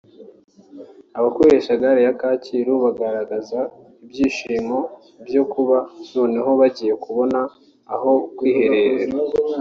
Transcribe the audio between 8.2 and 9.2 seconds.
kwiherera